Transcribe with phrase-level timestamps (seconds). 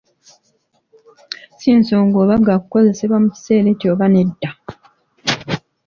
[1.53, 4.51] Ssi nsonga oba gaakukozesebwa mu kiseera ekyo oba nedda.